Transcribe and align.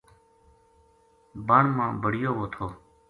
بن 1.47 1.65
ما 1.75 1.87
بَڑیو 2.01 2.31
وو 2.37 2.45
تھو 2.53 2.65